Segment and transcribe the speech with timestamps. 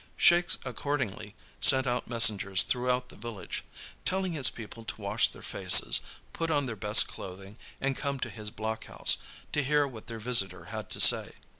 [0.17, 3.63] Shakes accordingly sent out messengers throughout the village,
[4.03, 5.99] telling his people to wash their faces,
[6.33, 9.19] put on their best clothing, and come to his block house
[9.51, 11.33] to hear what their visitor had to say.